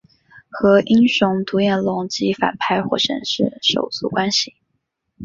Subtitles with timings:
[0.49, 4.55] 和英雄独眼龙及反派火神是手足关系。